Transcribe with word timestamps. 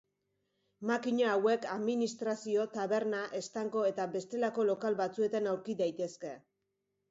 Makina 0.91 1.27
hauek 1.33 1.67
administrazio, 1.73 2.65
taberna, 2.79 3.21
estanko 3.41 3.85
eta 3.93 4.09
bestelako 4.17 4.67
lokal 4.73 4.99
batzuetan 5.05 5.53
aurki 5.55 5.79
daitezke. 5.85 6.37